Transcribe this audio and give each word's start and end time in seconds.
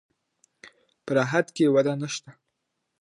په 1.03 1.11
راحت 1.17 1.47
کې 1.55 1.73
وده 1.75 1.93
نشته. 2.01 2.29